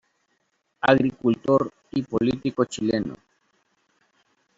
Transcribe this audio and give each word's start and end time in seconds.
Agricultor 0.81 1.71
y 1.91 2.01
político 2.01 2.65
chileno. 2.65 3.13